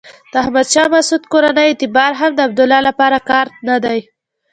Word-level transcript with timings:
د 0.31 0.33
احمد 0.43 0.67
شاه 0.73 0.89
مسعود 0.95 1.23
کورنۍ 1.31 1.65
اعتبار 1.69 2.11
هم 2.21 2.31
د 2.35 2.39
عبدالله 2.47 2.79
لپاره 2.87 3.17
کارت 3.29 3.53
نه 3.69 3.77
دی. 3.83 3.99